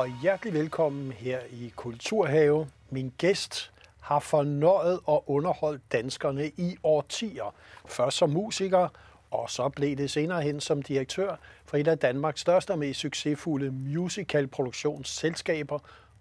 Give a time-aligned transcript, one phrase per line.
[0.00, 2.68] og hjertelig velkommen her i Kulturhave.
[2.90, 7.54] Min gæst har fornøjet og underholdt danskerne i årtier.
[7.86, 8.88] Først som musiker,
[9.30, 13.00] og så blev det senere hen som direktør for et af Danmarks største og mest
[13.00, 15.78] succesfulde musicalproduktionsselskaber,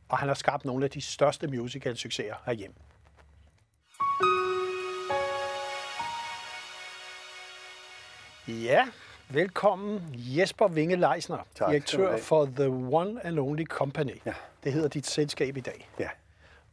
[0.09, 2.75] og han har skabt nogle af de største musicalsucceser herhjemme.
[8.47, 8.87] Ja,
[9.29, 14.21] velkommen Jesper Vinge Leisner, Tak, direktør for The One and Only Company.
[14.25, 14.33] Ja.
[14.63, 15.89] Det hedder dit selskab i dag.
[15.99, 16.09] Ja.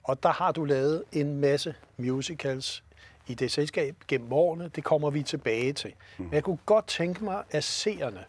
[0.04, 2.84] Og der har du lavet en masse musicals
[3.26, 4.70] i det selskab gennem årene.
[4.76, 5.92] Det kommer vi tilbage til.
[6.18, 8.24] Men jeg kunne godt tænke mig, at seerne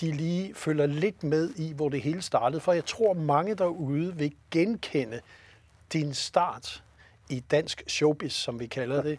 [0.00, 2.60] de lige følger lidt med i, hvor det hele startede.
[2.60, 5.20] For jeg tror, mange derude vil genkende
[5.92, 6.82] din start
[7.28, 9.18] i dansk showbiz, som vi kalder det,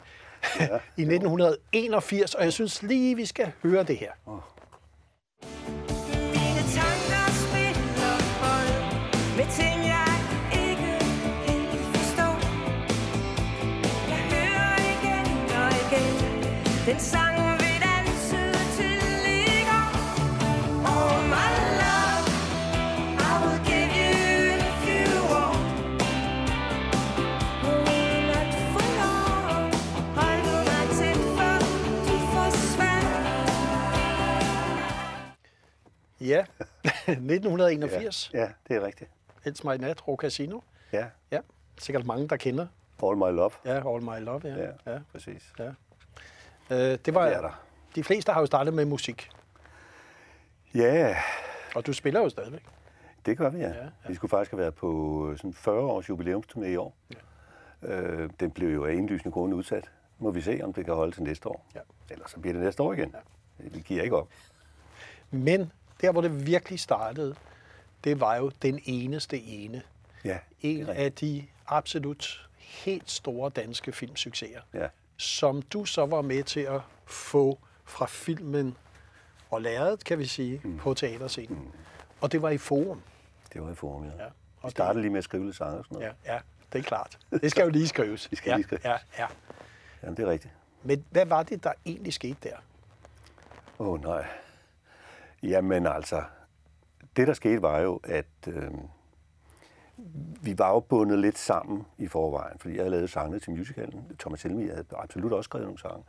[0.60, 0.66] ja.
[1.02, 2.36] i 1981.
[2.36, 4.12] Og jeg synes lige, vi skal høre det her.
[6.34, 7.84] Mine tanker spiller
[36.28, 36.46] Ja,
[37.08, 38.32] 1981.
[38.34, 39.10] Ja, det er rigtigt.
[39.48, 40.60] It's My Nat, Ro Casino.
[40.94, 41.06] Ja.
[41.32, 41.40] Ja,
[41.78, 42.68] sikkert mange, der kender.
[43.04, 43.52] All my love.
[43.66, 44.42] Ja, All My Love.
[44.44, 44.56] Ja.
[44.64, 45.00] Ja, ja.
[45.12, 45.54] præcis.
[45.60, 45.70] ja.
[46.70, 47.64] Øh, det var, Det er der.
[47.96, 49.30] De fleste har jo startet med musik,
[50.76, 51.18] Ja,
[51.76, 52.66] og du spiller jo stadigvæk.
[53.26, 53.68] det gør vi, ja.
[53.70, 53.90] Ja, ja, ja.
[54.08, 56.96] Vi skulle faktisk have været på øh, sådan 40 års jubilæumsturné i år.
[57.84, 57.90] Ja.
[58.02, 59.92] Øh, den blev jo af indlysende grunde udsat.
[60.20, 61.66] Må vi se, om det kan holde til næste år.
[61.76, 61.80] Ja.
[62.10, 63.16] Ellers så bliver det næste år igen.
[63.64, 63.70] Ja.
[63.70, 64.28] Vi giver ikke op.
[65.32, 65.72] Men
[66.04, 67.36] der, hvor det virkelig startede,
[68.04, 69.82] det var jo den eneste ene.
[70.26, 74.88] Ja, En af de absolut helt store danske filmsucceser, ja.
[75.18, 78.78] som du så var med til at få fra filmen
[79.50, 80.78] og lærret, kan vi sige, mm.
[80.78, 81.60] på teaterscenen.
[81.60, 81.72] Mm.
[82.22, 83.02] Og det var i Forum.
[83.54, 84.24] det var i forum, ja.
[84.24, 84.26] Ja.
[84.62, 86.16] Og Vi startede lige med at skrive lidt sange og sådan noget.
[86.26, 86.40] Ja, ja,
[86.74, 87.20] det er klart.
[87.32, 88.28] Det skal jo lige skrives.
[88.30, 88.84] Det skal ja, lige skrives.
[88.84, 89.28] Ja, ja.
[90.04, 90.54] ja det er rigtigt.
[90.84, 92.56] Men hvad var det, der egentlig skete der?
[93.80, 94.26] Åh oh, nej.
[95.44, 96.24] Jamen altså,
[97.16, 98.72] det der skete var jo, at øh,
[100.42, 104.06] vi var jo bundet lidt sammen i forvejen, fordi jeg havde lavet sangene til musicalen.
[104.20, 106.04] Thomas Helmi havde absolut også skrevet nogle sange.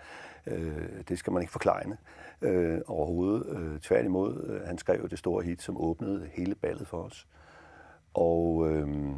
[0.46, 1.96] Øh, det skal man ikke forklejne
[2.42, 3.46] øh, overhovedet.
[3.46, 7.26] Øh, tværtimod, øh, han skrev jo det store hit, som åbnede hele ballet for os.
[8.14, 9.14] Og øh,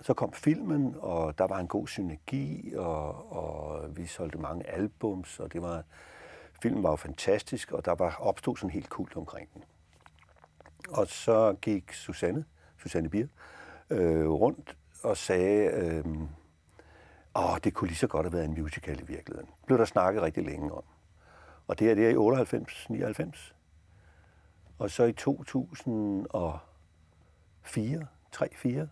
[0.00, 5.40] så kom filmen, og der var en god synergi, og, og vi solgte mange albums,
[5.40, 5.82] og det var,
[6.62, 9.64] filmen var jo fantastisk, og der var opstod sådan helt kult omkring den.
[10.88, 12.44] Og så gik Susanne,
[12.78, 13.28] Susanne Bier,
[13.90, 16.04] øh, rundt og sagde, øh,
[17.36, 19.46] åh, det kunne lige så godt have været en musical i virkeligheden.
[19.46, 20.84] Det blev der snakket rigtig længe om.
[21.66, 23.54] Og det er det er i 98, 99.
[24.78, 28.88] Og så i 2004, 3, 4,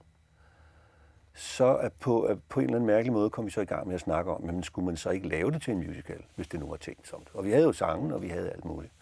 [1.34, 4.00] så på, på en eller anden mærkelig måde kom vi så i gang med at
[4.00, 6.66] snakke om, men skulle man så ikke lave det til en musical, hvis det nu
[6.66, 7.34] var tænkt som det.
[7.34, 8.92] Og vi havde jo sangen, og vi havde alt muligt.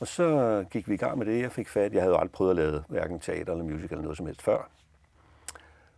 [0.00, 1.42] Og så gik vi i gang med det.
[1.42, 1.92] Jeg fik fat.
[1.92, 4.42] Jeg havde jo aldrig prøvet at lave hverken teater eller musical eller noget som helst
[4.42, 4.68] før.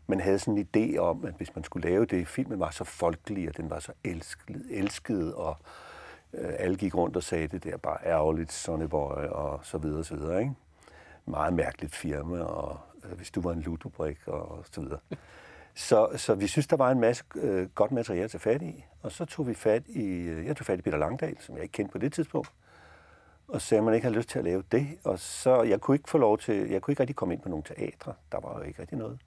[0.06, 2.84] Men havde sådan en idé om, at hvis man skulle lave det, filmen var så
[2.84, 5.56] folkelig, og den var så elsket, elsket og
[6.32, 9.98] øh, alle gik rundt og sagde det der bare ærgerligt, Sonny Boy, og så videre,
[9.98, 10.54] og så videre, ikke?
[11.26, 14.98] Meget mærkeligt firma, og øh, hvis du var en ludobrik, og så videre.
[15.74, 18.84] Så, så vi synes, der var en masse øh, godt materiale at tage fat i.
[19.02, 21.62] Og så tog vi fat i, øh, jeg tog fat i Peter Langdal, som jeg
[21.62, 22.52] ikke kendte på det tidspunkt.
[23.48, 24.88] Og sagde, at man ikke havde lyst til at lave det.
[25.04, 27.48] Og så, jeg kunne ikke få lov til, jeg kunne ikke rigtig komme ind på
[27.48, 28.14] nogle teatre.
[28.32, 29.18] Der var jo ikke rigtig noget,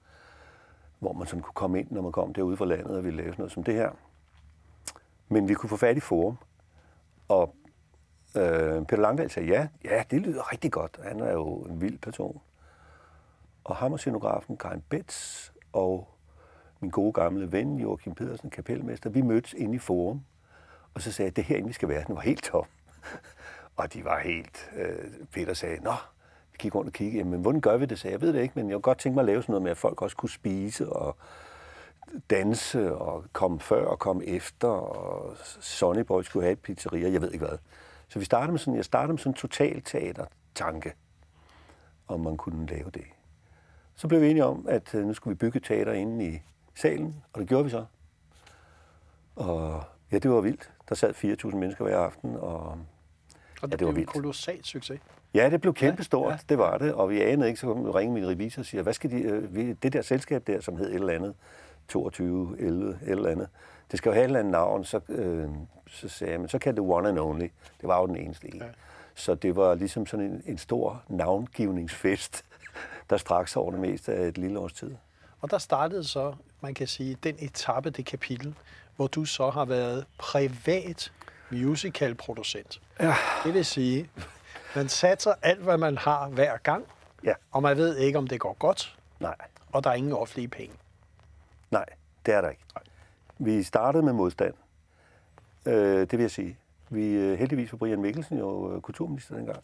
[0.98, 3.32] hvor man sådan kunne komme ind, når man kom derude fra landet og ville lave
[3.32, 3.90] sådan noget som det her.
[5.28, 6.38] Men vi kunne få fat i Forum.
[7.28, 7.54] Og
[8.36, 11.00] øh, Peter Langdal sagde, ja, ja, det lyder rigtig godt.
[11.02, 12.40] Han er jo en vild person.
[13.64, 16.08] Og ham og scenografen Karin Betts og
[16.80, 20.24] min gode gamle ven Joachim Pedersen, kapelmester, vi mødtes inde i Forum.
[20.94, 22.04] Og så sagde jeg, det her vi skal være.
[22.06, 22.64] Den var helt tom.
[23.76, 24.70] og de var helt...
[24.76, 25.92] Øh, Peter sagde, nå,
[26.52, 27.24] vi gik rundt og kiggede.
[27.24, 27.98] men hvordan gør vi det?
[27.98, 28.20] sagde jeg.
[28.20, 29.76] Ved det ikke, men jeg kunne godt tænke mig at lave sådan noget med, at
[29.76, 31.16] folk også kunne spise og
[32.30, 34.68] danse og komme før og komme efter.
[34.68, 37.58] Og Sonny Boy skulle have et pizzeria, jeg ved ikke hvad.
[38.08, 40.92] Så vi startede med sådan, jeg startede med sådan en total teater-tanke,
[42.08, 43.04] om man kunne lave det.
[43.94, 46.42] Så blev vi enige om, at øh, nu skulle vi bygge teater inde i
[46.80, 47.84] salen, og det gjorde vi så.
[49.36, 49.82] Og
[50.12, 50.70] ja, det var vildt.
[50.88, 51.14] Der sad
[51.50, 52.78] 4.000 mennesker hver aften, og Og
[53.62, 54.10] det, Ja, det blev var en vildt.
[54.10, 55.00] kolossal succes.
[55.34, 57.90] Ja, det blev kæmpestort, Ja, ja, det var det, og vi anede ikke, så kom
[57.90, 60.88] ringe min revisor og siger, hvad skal de, øh, det der selskab der, som hed
[60.88, 61.34] et eller andet,
[61.88, 63.48] 22, 11, et eller andet,
[63.90, 65.48] det skal jo have et eller andet navn, så, øh,
[65.86, 67.48] så sagde jeg, men så kan det one and only.
[67.80, 68.60] Det var jo den eneste en.
[68.60, 68.64] Ja.
[69.14, 72.44] Så det var ligesom sådan en, en stor navngivningsfest,
[73.10, 74.94] der straks over det meste af et lille års tid.
[75.40, 78.54] Og der startede så, man kan sige, den etape, det kapitel,
[78.96, 81.12] hvor du så har været privat
[81.50, 82.80] musicalproducent.
[83.00, 83.14] Ja.
[83.44, 84.10] Det vil sige,
[84.76, 86.84] man satser alt, hvad man har hver gang,
[87.24, 89.34] Ja, og man ved ikke, om det går godt, nej,
[89.72, 90.74] og der er ingen offentlige penge.
[91.70, 91.84] nej,
[92.26, 92.62] det er der ikke.
[93.38, 94.54] Vi startede med modstand,
[95.66, 96.58] øh, det vil jeg sige.
[96.90, 99.60] Vi, øh, heldigvis var Brian Mikkelsen jo øh, kulturminister dengang.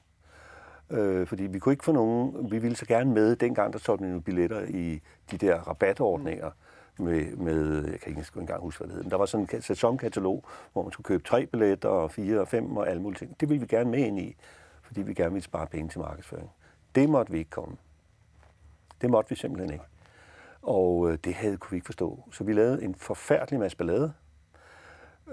[0.91, 4.07] Øh, fordi vi kunne ikke få nogen, vi ville så gerne med, dengang der solgte
[4.09, 5.01] jo billetter i
[5.31, 6.51] de der rabatordninger
[6.99, 9.63] med, med jeg kan ikke engang huske, hvad det hed, men der var sådan en
[9.63, 13.41] sæsonkatalog, hvor man skulle købe tre billetter og fire og fem og alle mulige ting.
[13.41, 14.37] Det ville vi gerne med ind i,
[14.83, 16.51] fordi vi gerne ville spare penge til markedsføring.
[16.95, 17.77] Det måtte vi ikke komme.
[19.01, 19.85] Det måtte vi simpelthen ikke.
[20.63, 22.29] Og øh, det havde kunne vi ikke forstå.
[22.33, 24.13] Så vi lavede en forfærdelig masse ballade.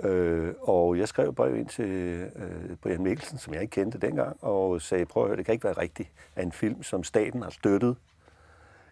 [0.03, 1.89] Øh, og jeg skrev brev ind til
[2.35, 5.53] øh, Brian Mikkelsen, som jeg ikke kendte dengang, og sagde, prøv at høre, det kan
[5.53, 7.97] ikke være rigtigt, at en film, som staten har støttet,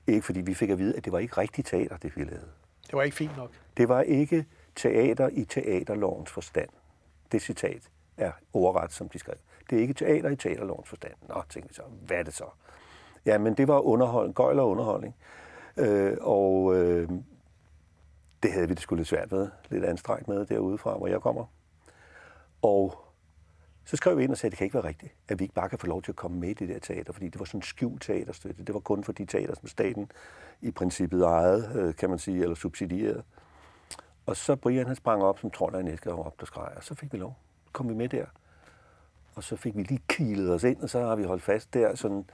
[0.07, 2.47] ikke fordi vi fik at vide, at det var ikke rigtigt teater, det vi lavede.
[2.89, 3.51] Det var ikke fint nok.
[3.77, 4.45] Det var ikke
[4.75, 6.69] teater i teaterlovens forstand.
[7.31, 9.35] Det citat er ordret, som de skrev.
[9.69, 11.13] Det er ikke teater i teaterlovens forstand.
[11.27, 12.45] Nå, tænkte vi så, hvad er det så?
[13.25, 15.15] Ja, men det var underholdning, gøjl og underholdning.
[15.77, 17.09] Øh, og øh,
[18.43, 21.21] det havde vi det skulle lidt svært med, lidt anstrengt med derude fra, hvor jeg
[21.21, 21.45] kommer.
[22.61, 23.08] Og
[23.89, 25.53] så skrev vi ind og sagde, at det kan ikke være rigtigt, at vi ikke
[25.53, 27.45] bare kan få lov til at komme med i det der teater, fordi det var
[27.45, 28.63] sådan en skjult teaterstøtte.
[28.63, 30.11] Det var kun for de teater, som staten
[30.61, 33.23] i princippet ejede, øh, kan man sige, eller subsidierede.
[34.25, 36.71] Og så Brian, han sprang op som trold af en æske og op, der skreg,
[36.75, 37.37] og så fik vi lov.
[37.65, 38.25] Så kom vi med der.
[39.35, 41.95] Og så fik vi lige kilet os ind, og så har vi holdt fast der
[41.95, 42.25] sådan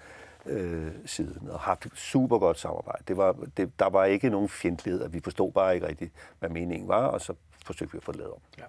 [0.45, 3.03] øh, siden, og haft et super godt samarbejde.
[3.07, 6.87] Det var, det, der var ikke nogen fjendtlighed, vi forstod bare ikke rigtigt, hvad meningen
[6.87, 7.33] var, og så
[7.65, 8.39] forsøgte vi at få det lavet om.
[8.57, 8.63] Ja.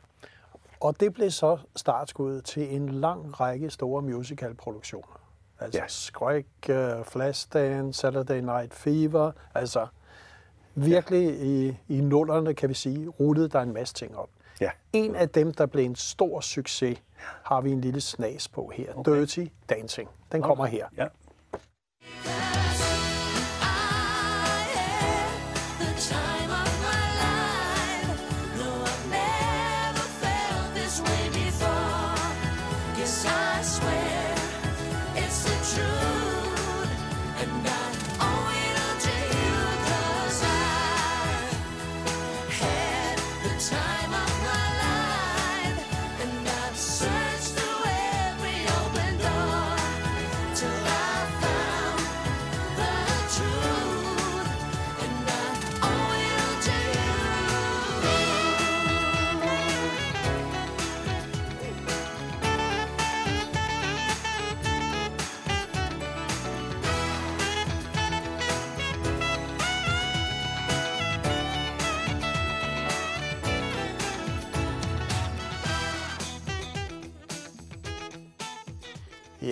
[0.81, 5.21] Og det blev så startskuddet til en lang række store musicalproduktioner.
[5.61, 5.83] Altså ja.
[5.83, 5.89] Ja.
[5.89, 9.33] Skræk, uh, Flashdance, Saturday Night Fever.
[9.55, 9.87] Altså
[10.75, 14.29] virkelig i, i nullerne, kan vi sige, rullede der en masse ting op.
[14.61, 14.71] Ja.
[14.93, 17.03] En af dem, der blev en stor succes,
[17.43, 18.95] har vi en lille snas på her.
[18.95, 19.13] Okay.
[19.13, 20.09] Dirty Dancing.
[20.33, 20.87] Den kommer her.
[20.97, 21.07] Ja.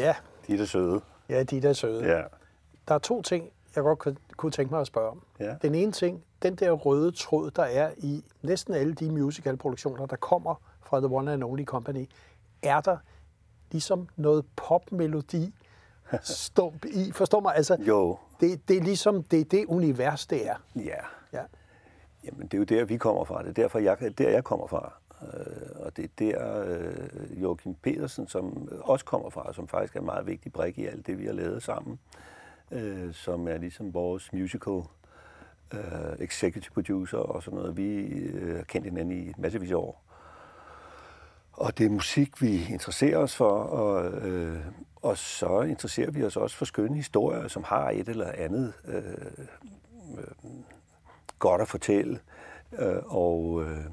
[0.04, 0.14] Ja,
[0.46, 1.00] De er det søde.
[1.28, 2.04] ja de der er søde.
[2.16, 2.22] Ja.
[2.88, 3.98] Der er to ting, jeg godt
[4.36, 5.22] kunne- tænke mig at spørge om.
[5.40, 5.54] Ja.
[5.62, 10.16] Den ene ting, den der røde tråd, der er i næsten alle de musicalproduktioner, der
[10.16, 12.08] kommer fra The One and Only Company,
[12.62, 12.96] er der
[13.72, 15.54] ligesom noget popmelodi
[16.22, 17.12] stump i.
[17.12, 17.54] Forstår mig?
[17.56, 18.18] Altså, Jo.
[18.40, 20.56] det, det er ligesom det, det univers, det er.
[20.76, 20.80] Ja.
[21.32, 21.42] Ja.
[22.24, 23.42] Jamen, det er jo der, vi kommer fra.
[23.42, 24.92] Det er derfor, jeg, der jeg kommer fra.
[25.34, 30.00] Øh, og det er der øh, Joachim Petersen, som også kommer fra, som faktisk er
[30.00, 31.98] en meget vigtig brik i alt det, vi har lavet sammen.
[32.70, 34.82] Øh, som er ligesom vores musical
[35.74, 35.80] øh,
[36.18, 37.76] executive producer og sådan noget.
[37.76, 40.04] Vi øh, har kendt hinanden i massevis af år.
[41.52, 44.58] Og det er musik, vi interesserer os for, og, øh,
[44.96, 49.02] og så interesserer vi os også for skønne historier, som har et eller andet øh,
[50.18, 50.50] øh,
[51.38, 52.20] godt at fortælle.
[52.78, 53.84] Øh, og øh,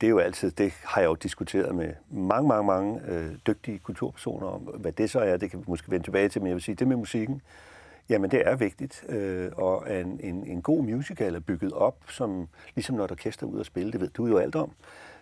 [0.00, 3.78] det er jo altid, det har jeg jo diskuteret med mange, mange, mange øh, dygtige
[3.78, 6.54] kulturpersoner om, hvad det så er, det kan vi måske vende tilbage til, men jeg
[6.54, 7.42] vil sige, det med musikken,
[8.08, 12.48] jamen det er vigtigt, øh, og en, en, en god musical er bygget op, som
[12.74, 14.72] ligesom når et orkester er ude at spille, det ved du jo alt om.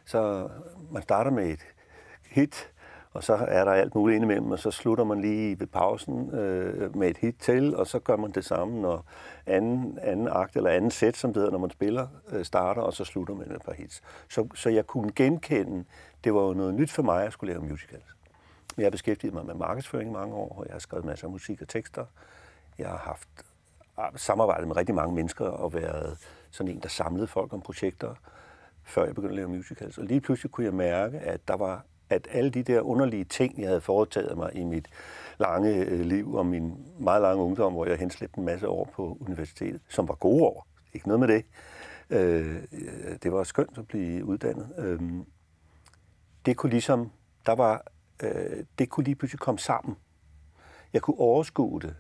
[0.05, 0.49] Så
[0.91, 1.67] man starter med et
[2.31, 2.71] hit,
[3.19, 6.97] og så er der alt muligt indimellem, og så slutter man lige ved pausen øh,
[6.97, 9.05] med et hit til, og så gør man det samme, når
[9.47, 12.93] anden, anden akt eller anden sæt, som det hedder, når man spiller, øh, starter, og
[12.93, 14.03] så slutter man med et par hits.
[14.29, 15.85] Så, så jeg kunne genkende,
[16.25, 18.17] det var jo noget nyt for mig at skulle lave musicals.
[18.77, 21.31] Jeg har beskæftiget mig med markedsføring i mange år, og jeg har skrevet masser af
[21.31, 22.05] musik og tekster.
[22.79, 23.29] Jeg har haft
[23.97, 26.19] ah, samarbejdet med rigtig mange mennesker og været
[26.51, 28.15] sådan en, der samlede folk om projekter,
[28.85, 29.99] før jeg begyndte at lave musicals.
[29.99, 33.61] Og lige pludselig kunne jeg mærke, at der var at alle de der underlige ting,
[33.61, 34.89] jeg havde foretaget mig i mit
[35.39, 39.17] lange øh, liv og min meget lange ungdom, hvor jeg henslæbte en masse år på
[39.21, 41.45] universitetet, som var gode år, ikke noget med det.
[42.11, 42.63] Øh,
[43.23, 44.69] det var skønt at blive uddannet.
[44.79, 45.01] Øh,
[46.47, 47.11] det kunne ligesom,
[47.47, 47.83] der var,
[48.23, 49.97] øh, det kunne lige pludselig komme sammen.
[50.93, 51.97] Jeg kunne overskue det.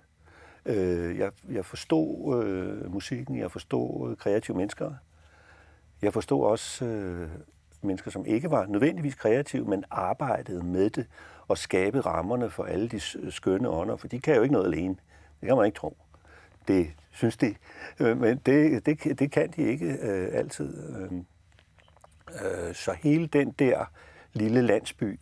[0.66, 4.94] Øh, jeg, jeg forstod øh, musikken, jeg forstod øh, kreative mennesker.
[6.02, 7.30] Jeg forstod også øh,
[7.82, 11.06] mennesker, som ikke var nødvendigvis kreative, men arbejdede med det
[11.48, 14.96] og skabe rammerne for alle de skønne ånder, for de kan jo ikke noget alene.
[15.40, 15.96] Det kan man ikke tro.
[16.68, 17.54] Det synes de.
[18.00, 20.96] Øh, men det, det, det kan de ikke øh, altid.
[20.96, 21.12] Øh,
[22.28, 23.84] øh, så hele den der
[24.32, 25.20] lille landsby,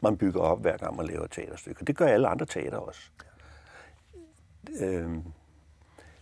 [0.00, 3.00] man bygger op, hver gang man laver teaterstykker, det gør alle andre teater også.
[4.80, 5.10] Øh,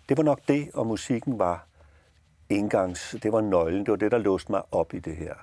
[0.09, 1.67] det var nok det, og musikken var
[2.49, 5.35] indgangs, det var nøglen, det var det, der låste mig op i det her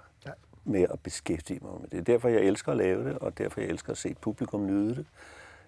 [0.70, 1.92] med at beskæftige mig med det.
[1.92, 4.66] Det er derfor, jeg elsker at lave det, og derfor, jeg elsker at se publikum
[4.66, 5.06] nyde det.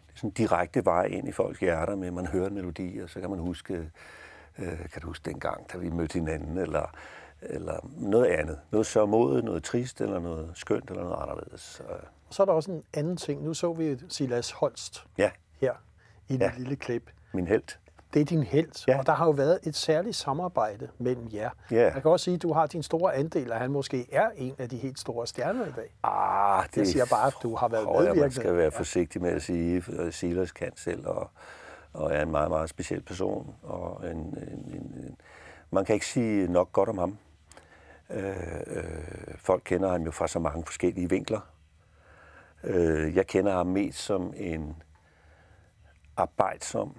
[0.07, 2.53] Det er sådan en direkte vej ind i folks hjerter med, at man hører en
[2.53, 3.73] melodi, og så kan man huske,
[4.59, 6.95] øh, kan du huske dengang, da vi mødte hinanden, eller,
[7.41, 8.59] eller noget andet.
[8.71, 11.61] Noget sørmodigt, noget trist, eller noget skønt, eller noget anderledes.
[11.61, 11.83] Så,
[12.29, 13.43] så er der også en anden ting.
[13.43, 15.31] Nu så vi Silas Holst ja.
[15.61, 15.73] her
[16.29, 16.51] i ja.
[16.57, 17.09] lille klip.
[17.33, 17.77] Min held
[18.13, 18.99] det er din held, ja.
[18.99, 21.49] og der har jo været et særligt samarbejde mellem jer.
[21.71, 21.83] Ja.
[21.83, 24.55] Jeg kan også sige, at du har din store andel, og han måske er en
[24.57, 25.93] af de helt store stjerner i dag.
[26.03, 28.21] Ah, det jeg siger bare, at du har været tror medvirkende.
[28.21, 31.29] man skal være forsigtig med at sige, at Silas kan selv, og,
[31.93, 33.55] og er en meget, meget speciel person.
[33.63, 34.37] Og en, en,
[34.67, 35.17] en, en,
[35.71, 37.17] man kan ikke sige nok godt om ham.
[38.09, 38.35] Øh,
[38.67, 38.83] øh,
[39.37, 41.39] folk kender ham jo fra så mange forskellige vinkler.
[42.63, 44.75] Øh, jeg kender ham mest som en
[46.17, 46.95] arbejdsom,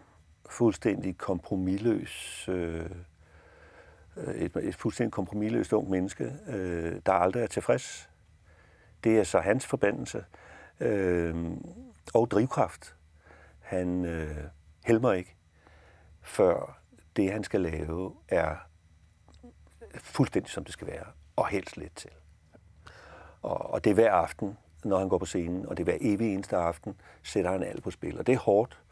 [0.51, 2.91] fuldstændig kompromilløs, øh,
[4.17, 8.11] et, et fuldstændig kompromilløst ung menneske, øh, der aldrig er tilfreds.
[9.05, 10.25] Det er så hans forbandelse
[10.81, 11.51] øh,
[12.15, 12.97] og drivkraft.
[13.61, 14.37] Han øh,
[14.85, 15.37] helmer ikke,
[16.23, 16.81] før
[17.17, 18.57] det, han skal lave, er
[19.95, 21.07] fuldstændig som det skal være,
[21.37, 22.11] og helst lidt til.
[23.43, 25.99] Og, og det er hver aften, når han går på scenen, og det er hver
[26.01, 28.19] evig eneste aften, sætter han alt på spil.
[28.19, 28.83] Og det er hårdt,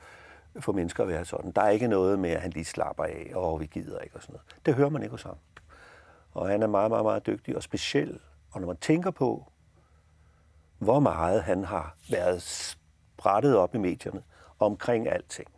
[0.61, 1.51] for mennesker at være sådan.
[1.51, 4.23] Der er ikke noget med, at han lige slapper af, og vi gider ikke og
[4.23, 4.67] sådan noget.
[4.67, 5.37] Det hører man ikke hos ham.
[6.33, 8.19] Og han er meget, meget, meget dygtig og speciel.
[8.51, 9.47] Og når man tænker på,
[10.79, 14.23] hvor meget han har været sprættet op i medierne
[14.59, 15.49] omkring alting,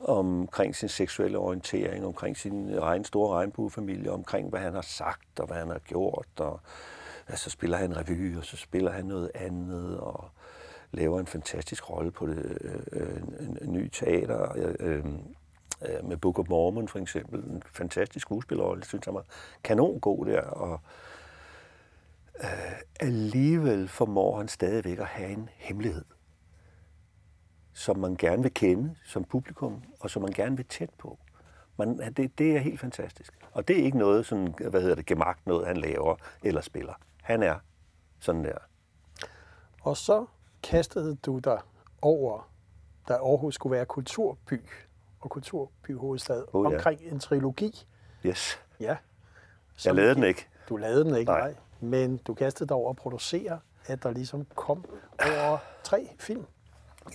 [0.00, 5.46] omkring sin seksuelle orientering, omkring sin egen store regnbuefamilie, omkring hvad han har sagt og
[5.46, 6.60] hvad han har gjort, og
[7.30, 10.30] ja, så spiller han revy, og så spiller han noget andet, og
[10.94, 13.10] laver en fantastisk rolle på det øh,
[13.60, 14.52] øh nye teater.
[14.80, 15.04] Øh,
[15.88, 17.40] øh, med Book of Mormon for eksempel.
[17.40, 19.24] En fantastisk skuespillerrolle, det synes jeg var
[19.64, 20.42] kanon god der.
[20.42, 20.80] Og
[22.40, 26.04] øh, alligevel formår han stadigvæk at have en hemmelighed,
[27.72, 31.18] som man gerne vil kende som publikum, og som man gerne vil tæt på.
[31.76, 33.34] Man, det, det er helt fantastisk.
[33.52, 36.94] Og det er ikke noget, sådan, hvad hedder det, gemagt noget, han laver eller spiller.
[37.22, 37.56] Han er
[38.18, 38.58] sådan der.
[39.80, 40.26] Og så
[40.64, 41.60] kastede du dig
[42.02, 42.48] over,
[43.08, 44.60] da Aarhus skulle være kulturby
[45.20, 46.76] og kulturbyhovedstad, Oh, ja.
[46.76, 47.86] omkring en trilogi.
[48.26, 48.60] Yes.
[48.80, 48.86] Ja.
[48.86, 48.96] Jeg
[49.76, 50.48] Som lavede den ikke.
[50.68, 51.40] Du lavede den ikke, Nej.
[51.40, 51.54] nej.
[51.80, 54.84] Men du kastede dig over at producere, at der ligesom kom
[55.18, 56.44] over tre film.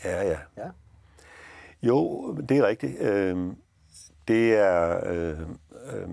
[0.03, 0.37] Ja, ja.
[0.57, 0.69] Ja.
[1.81, 3.01] Jo, det er rigtigt.
[3.01, 3.57] Øhm,
[4.27, 6.07] det er, øh, øh,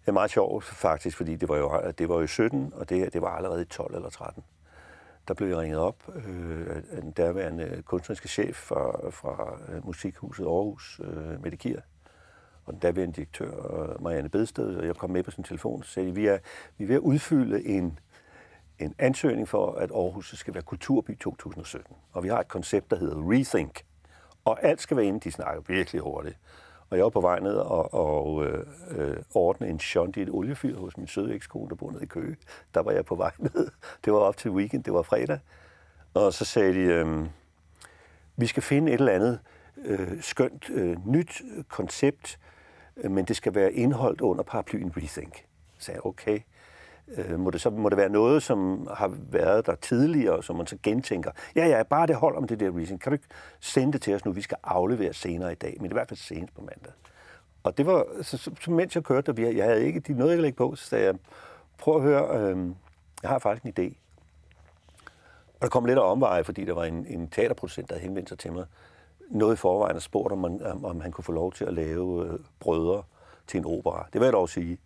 [0.00, 3.12] det er meget sjovt faktisk, fordi det var jo, det var jo 17, og det,
[3.12, 4.44] det var allerede i 12 eller 13.
[5.32, 10.44] Der blev jeg ringet op øh, af den derværende kunstneriske chef fra, fra øh, Musikhuset
[10.44, 11.80] Aarhus, øh, Mette Kier,
[12.64, 15.86] og den derværende direktør, øh, Marianne Bedsted, og jeg kom med på sin telefon og
[15.86, 16.38] sagde, vi er,
[16.78, 17.98] vi er ved at udfylde en,
[18.78, 21.96] en ansøgning for, at Aarhus skal være kulturby 2017.
[22.12, 23.84] Og vi har et koncept, der hedder Rethink.
[24.44, 26.38] Og alt skal være inde, de snakker virkelig hurtigt.
[26.92, 30.30] Og jeg var på vej ned og, og øh, øh, ordne en shunt i et
[30.30, 32.36] oliefyr hos min søde ekskone, der bor nede i Køge.
[32.74, 33.70] Der var jeg på vej ned.
[34.04, 35.38] Det var op til weekend, det var fredag.
[36.14, 37.26] Og så sagde de, øh,
[38.36, 39.40] vi skal finde et eller andet
[39.84, 42.38] øh, skønt øh, nyt koncept,
[42.96, 45.36] øh, men det skal være indholdt under paraplyen Rethink.
[45.78, 46.40] Så sagde jeg, okay.
[47.08, 50.66] Øh, må, det så, må det være noget, som har været der tidligere, som man
[50.66, 51.30] så gentænker?
[51.56, 52.98] Ja, ja, bare det holder om det der reason.
[52.98, 53.26] Kan du ikke
[53.60, 54.32] sende det til os nu?
[54.32, 56.92] Vi skal aflevere senere i dag, men i hvert fald senest på mandag.
[57.62, 60.32] Og det var, så, så, så mens jeg kørte, der, jeg havde ikke, de noget,
[60.32, 61.14] jeg lægge på, så sagde jeg,
[61.78, 62.66] prøv at høre, øh,
[63.22, 63.96] jeg har faktisk en idé.
[65.54, 68.38] Og der kom lidt af omveje, fordi der var en, en teaterproducent, der henvendte sig
[68.38, 68.66] til mig.
[69.30, 71.74] Noget i forvejen og spurgte, om, man, om, om han kunne få lov til at
[71.74, 73.02] lave øh, brødre
[73.46, 74.08] til en opera.
[74.12, 74.78] Det vil jeg dog sige.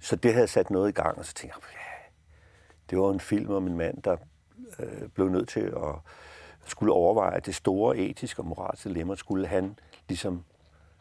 [0.00, 2.10] Så det havde sat noget i gang, og så tænkte jeg, ja,
[2.90, 4.16] det var en film om en mand, der
[4.78, 5.94] øh, blev nødt til at
[6.66, 9.78] skulle overveje, at det store etiske og moralske dilemma skulle han
[10.08, 10.44] ligesom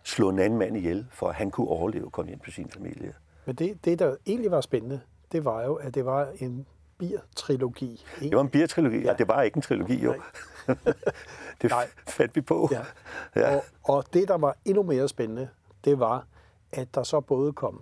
[0.04, 2.70] slå en anden mand ihjel, for at han kunne overleve og komme hjem til sin
[2.70, 3.14] familie.
[3.46, 5.02] Men det, det, der egentlig var spændende,
[5.32, 8.06] det var jo, at det var en bier-trilogi.
[8.20, 9.12] Det var en biertrilogi, ja.
[9.12, 10.16] og det var ikke en trilogi, jo.
[11.62, 11.88] det Nej.
[12.08, 12.70] fandt vi på.
[12.72, 12.82] Ja.
[13.36, 13.56] Ja.
[13.56, 15.50] Og, og det, der var endnu mere spændende,
[15.86, 16.26] det var,
[16.72, 17.82] at der så både kom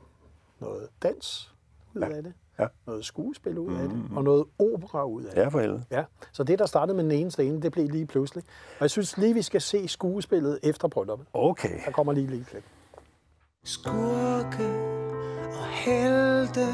[0.66, 1.54] noget dans
[1.96, 2.10] ud Ja.
[2.10, 2.68] af det, Ja.
[2.88, 5.42] noget skuespil ud af det, og noget opera ud af det.
[5.42, 5.84] ja, for helvede.
[5.92, 8.44] Ja, så det, der startede med den ene scene, det blev lige pludselig.
[8.70, 11.28] Og jeg synes lige, vi skal se skuespillet efter brylluppet.
[11.34, 11.80] Okay.
[11.86, 12.64] Der kommer lige lige klip.
[13.64, 14.70] Skurke
[15.60, 16.66] og helte,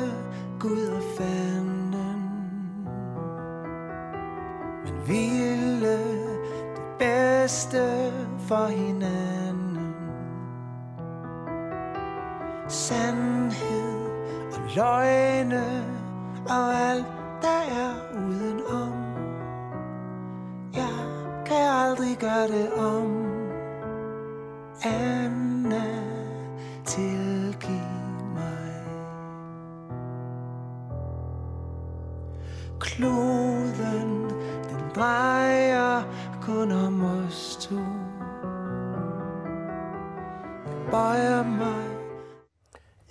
[0.59, 1.91] Gud og fanden.
[4.85, 5.97] Men ville
[6.75, 8.11] det bedste
[8.47, 9.77] for hinanden.
[12.65, 12.71] Og
[14.75, 15.85] løgne
[16.49, 17.05] og alt,
[17.41, 17.93] der er
[18.27, 18.93] udenom.
[20.73, 20.95] Jeg
[21.45, 23.20] kan aldrig gøre det om.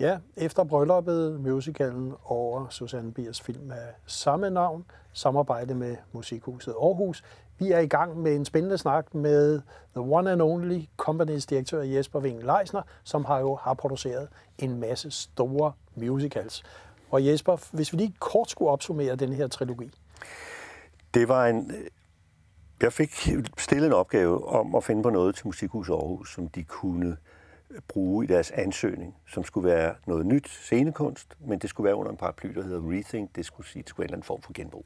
[0.01, 7.23] Ja, efter brylluppet, musicalen over Susanne Biers film af samme navn, samarbejde med Musikhuset Aarhus.
[7.59, 9.61] Vi er i gang med en spændende snak med
[9.95, 14.79] The One and Only Companies direktør Jesper Wing Leisner, som har jo har produceret en
[14.79, 16.63] masse store musicals.
[17.11, 19.91] Og Jesper, hvis vi lige kort skulle opsummere den her trilogi.
[21.13, 21.71] Det var en...
[22.81, 26.63] Jeg fik stillet en opgave om at finde på noget til Musikhuset Aarhus, som de
[26.63, 27.17] kunne
[27.87, 32.11] bruge i deres ansøgning, som skulle være noget nyt scenekunst, men det skulle være under
[32.11, 33.35] en paraply, der hedder Rethink.
[33.35, 34.85] Det skulle sige, det skulle være en eller anden form for genbrug.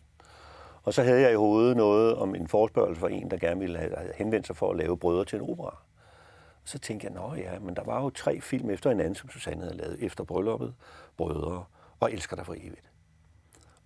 [0.83, 3.77] Og så havde jeg i hovedet noget om en forespørgsel fra en, der gerne ville
[3.77, 5.77] have henvendt sig for at lave brødre til en opera.
[6.63, 9.29] Og så tænkte jeg, nå ja, men der var jo tre film efter hinanden, som
[9.29, 10.03] Susanne havde lavet.
[10.03, 10.75] Efter brylluppet,
[11.17, 11.65] Brødre
[11.99, 12.91] og Elsker dig for evigt.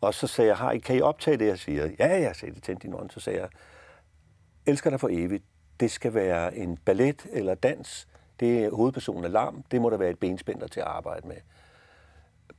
[0.02, 1.90] Og så sagde jeg, har I, kan I optage det, jeg siger?
[2.00, 3.10] Ja, jeg sagde det til din ånd.
[3.10, 3.50] Så sagde jeg,
[4.66, 5.44] Elsker dig for evigt,
[5.80, 8.08] det skal være en ballet eller dans.
[8.40, 9.64] Det er hovedpersonen af lam.
[9.72, 11.36] Det må der være et benspænder til at arbejde med.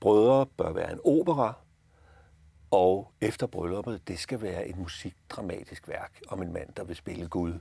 [0.01, 1.53] Brødre bør være en opera,
[2.71, 7.29] og efter brylluppet, det skal være et musikdramatisk værk om en mand, der vil spille
[7.29, 7.55] Gud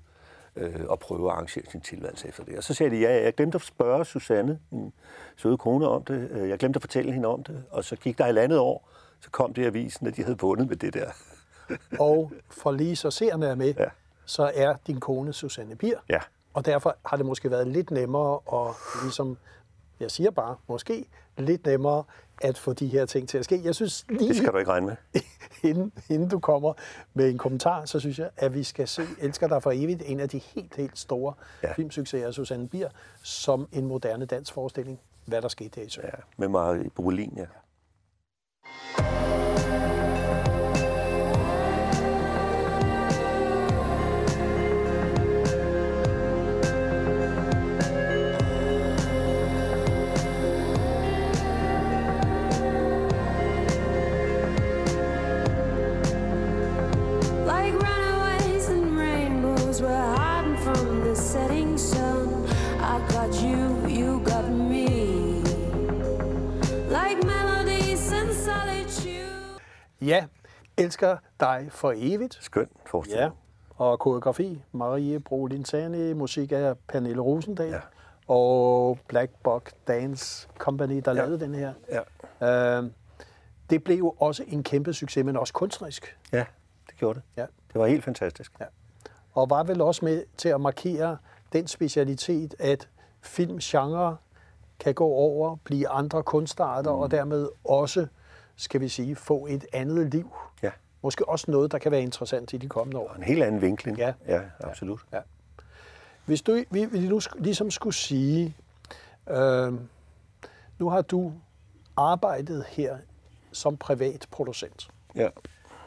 [0.56, 2.58] øh, og prøve at arrangere sin tilværelse efter det.
[2.58, 4.94] Og så sagde de, ja, jeg glemte at spørge Susanne, min
[5.38, 6.30] søde kone, om det.
[6.32, 7.64] Øh, Jeg glemte at fortælle hende om det.
[7.72, 10.68] Og så gik der halvandet år, så kom det i avisen, at de havde vundet
[10.68, 11.10] med det der.
[12.00, 13.86] Og for lige så seerne er med, Ja.
[14.26, 16.00] så er din kone Susanne Bier.
[16.10, 16.20] Ja.
[16.54, 19.38] Og derfor har det måske været lidt nemmere at ligesom,
[20.00, 21.06] jeg siger bare, måske
[21.38, 22.04] lidt nemmere
[22.42, 23.62] at få de her ting til at ske.
[23.64, 24.96] Jeg synes lige, Det skal du ikke regne med.
[25.70, 26.74] inden, inden du kommer
[27.14, 30.20] med en kommentar, så synes jeg, at vi skal se Elsker dig for evigt, en
[30.20, 31.34] af de helt, helt store
[31.64, 31.68] ja.
[31.68, 31.74] Ja.
[31.74, 32.90] filmsucceser af Susanne Bier,
[33.24, 35.00] som en moderne dansk forestilling.
[35.26, 36.12] Hvad der skete her i Sverige.
[36.18, 37.42] Ja, med Marie Brolin, ja.
[37.42, 37.54] Like
[70.02, 70.26] Ja,
[70.78, 72.38] Elsker dig for evigt.
[72.42, 73.24] Skøn forestilling.
[73.80, 77.80] Ja, og koreografi, Marie Brolin Sane, musik af Pernille Rosendal, Ja.
[78.28, 81.12] og Black Buck Dance Company, der.
[81.14, 81.18] Ja.
[81.18, 81.74] lavede den her.
[82.42, 82.78] Ja.
[82.80, 82.90] Øh,
[83.70, 86.18] det blev jo også en kæmpe succes, men også kunstnerisk.
[86.32, 86.46] ja,
[86.90, 87.24] det gjorde det.
[87.38, 87.46] Ja.
[87.74, 88.52] Det var helt fantastisk.
[88.60, 88.66] Ja.
[89.34, 91.18] Og var vel også med til at markere
[91.54, 92.88] den specialitet, at
[93.22, 94.18] filmgenre
[94.80, 97.00] kan gå over, blive andre kunstarter, mm.
[97.00, 98.08] og dermed også,
[98.60, 100.32] skal vi sige, få et andet liv.
[100.64, 100.72] Ja.
[101.02, 103.14] Måske også noget, der kan være interessant i de kommende år.
[103.14, 103.98] En helt anden vinkling.
[103.98, 104.14] Ja.
[104.28, 105.00] ja absolut.
[105.14, 105.20] Ja.
[106.26, 108.56] Hvis du vi, vi nu ligesom skulle sige,
[109.30, 109.74] øh,
[110.80, 111.34] nu har du
[111.98, 112.98] arbejdet her
[113.52, 115.30] som privat producent Ja.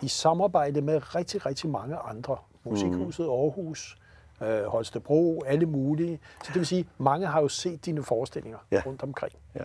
[0.02, 2.36] i samarbejde med rigtig, rigtig mange andre.
[2.64, 3.96] Musikhuset Aarhus,
[4.42, 6.20] øh, Holstebro, alle mulige.
[6.42, 8.82] Så det vil sige, mange har jo set dine forestillinger Ja.
[8.86, 9.32] rundt omkring.
[9.54, 9.64] Ja.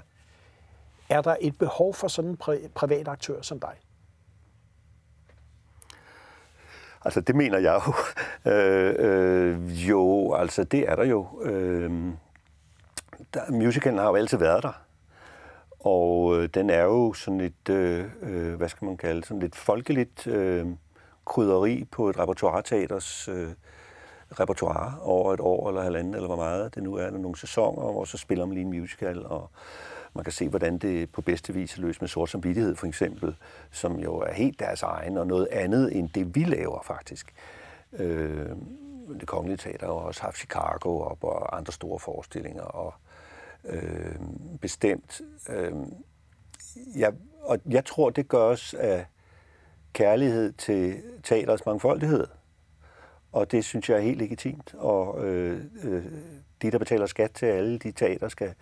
[1.09, 3.73] Er der et behov for sådan en pri- privat aktør som dig?
[7.05, 7.93] Altså, det mener jeg jo.
[8.51, 11.41] øh, øh, jo, altså, det er der jo.
[11.43, 11.91] Øh,
[13.33, 14.81] der, musicalen har jo altid været der.
[15.79, 19.55] Og øh, den er jo sådan et, øh, øh hvad skal man kalde, sådan lidt
[19.55, 20.65] folkeligt øh,
[21.25, 23.51] krydderi på et repertoireteaters øh,
[24.39, 27.09] repertoire over et år eller halvandet, eller hvor meget det nu er.
[27.09, 29.49] Der nogle sæsoner, hvor så spiller man lige en musical, og
[30.17, 33.35] man kan se, hvordan det på bedste vis er løst med sort samvittighed, for eksempel,
[33.71, 37.33] som jo er helt deres egen, og noget andet end det, vi laver faktisk.
[37.93, 38.49] Øh,
[39.19, 42.93] det Kongelige Teater har også haft Chicago op og andre store forestillinger, og
[43.65, 44.15] øh,
[44.61, 45.21] bestemt.
[45.49, 45.71] Øh,
[46.95, 49.05] jeg, og jeg tror, det gøres af
[49.93, 52.27] kærlighed til teaterets mangfoldighed.
[53.31, 54.73] Og det synes jeg er helt legitimt.
[54.73, 56.05] Og øh, øh,
[56.61, 58.53] de, der betaler skat til alle de teater, skal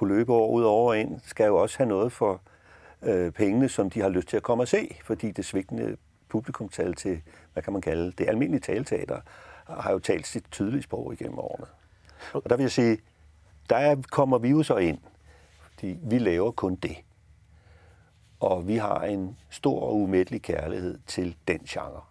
[0.00, 2.40] kunne løbe over ud over ind, skal jo også have noget for
[3.02, 4.96] øh, pengene, som de har lyst til at komme og se.
[5.04, 5.96] Fordi det svigtende
[6.28, 9.20] publikumtal til, hvad kan man kalde det, almindelige talteater,
[9.66, 11.66] har jo talt sit tydelige sprog igennem årene.
[12.32, 12.98] Og der vil jeg sige,
[13.70, 14.98] der kommer vi jo så ind,
[15.70, 16.96] fordi vi laver kun det.
[18.40, 22.02] Og vi har en stor og umættelig kærlighed til den genre.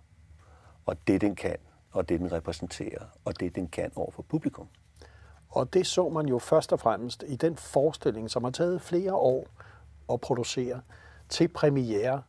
[0.86, 1.56] Og det, den kan,
[1.91, 4.67] og det, den repræsenterer, og det, den kan over for publikum.
[5.49, 9.13] Og det så man jo først og fremmest i den forestilling, som har taget flere
[9.13, 9.47] år
[10.13, 10.81] at producere
[11.29, 12.21] til premiere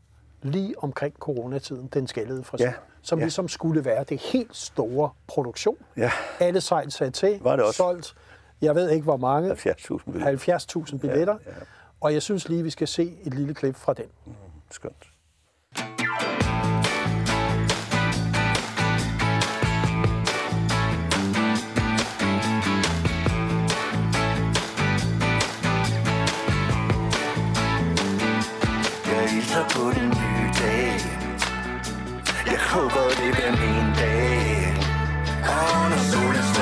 [0.43, 3.25] lige omkring coronatiden, Den skaldede frisør, Ja, som ja.
[3.25, 5.77] ligesom skulle være det helt store produktion.
[5.97, 6.11] Ja.
[6.41, 7.77] Alle sejl sat til, Var det også.
[7.77, 8.15] solgt,
[8.61, 10.59] jeg ved ikke hvor mange, 70.000 billetter.
[10.87, 11.39] 70.000 billetter.
[11.47, 11.57] Ja, ja.
[12.01, 14.07] Og jeg synes lige, vi skal se et lille klip fra den.
[14.71, 15.11] Skønt.
[29.51, 31.01] Venter på den nye dag.
[32.47, 34.77] Jeg håber det bliver min dag.
[35.43, 36.60] Og når solen står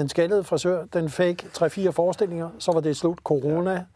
[0.00, 3.86] den skaldede frisør, den fik 3-4 forestillinger, så var det slut corona.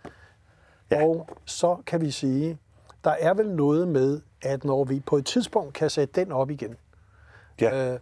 [0.90, 1.04] Ja.
[1.04, 2.58] Og så kan vi sige,
[3.04, 6.50] der er vel noget med, at når vi på et tidspunkt kan sætte den op
[6.50, 6.76] igen,
[7.60, 7.92] Ja.
[7.92, 8.00] øh,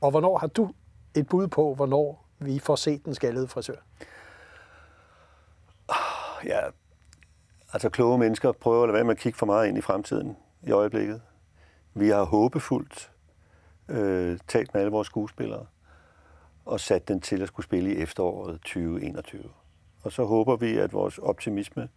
[0.00, 0.70] og hvornår har du
[1.14, 3.76] et bud på, hvornår vi får set den skaldede frisør?
[6.44, 6.60] ja,
[7.72, 10.36] altså kloge mennesker prøver at lade være med at kigge for meget ind i fremtiden
[10.62, 11.22] i øjeblikket.
[11.94, 13.10] Vi har håbefuldt
[13.88, 15.66] øh, talt med alle vores skuespillere
[16.64, 19.42] og sat den til at skulle spille i efteråret 2021.
[20.02, 21.88] Og så håber vi, at vores optimisme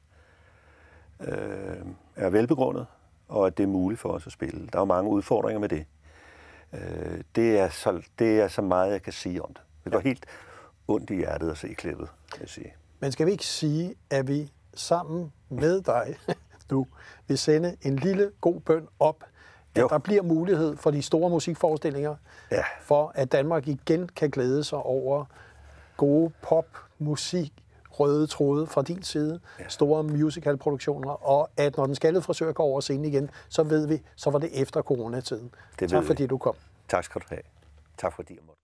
[1.20, 2.86] øh, er velbegrundet,
[3.28, 4.68] og at det er muligt for os at spille.
[4.74, 5.86] Der er jo mange udfordringer med det.
[6.74, 9.62] Øh, det, er så, det er så meget, jeg kan sige om det.
[9.84, 10.26] Det går helt
[10.88, 12.74] ondt i hjertet at se klippet, kan jeg sige.
[13.00, 16.16] Men skal vi ikke sige, at vi sammen med dig
[16.72, 16.88] nu
[17.28, 19.24] vil sende en lille god bøn op,
[19.78, 19.88] at Jo.
[19.88, 22.16] der bliver mulighed for de store musikforestillinger,
[22.52, 22.64] Ja.
[22.82, 25.26] for at Danmark igen kan glæde sig over
[25.98, 26.66] gode pop,
[27.00, 27.54] musik,
[27.92, 29.68] røde tråde fra din side, ja.
[29.68, 34.02] store musicalproduktioner, og at når den skaldede frisør går over scenen igen, så ved vi,
[34.16, 35.52] så var det efter coronatiden.
[35.80, 36.08] Det tak ved vi.
[36.08, 36.56] fordi du kom.
[36.90, 37.42] Tak skal du have.
[37.98, 38.62] Tak fordi jeg måtte.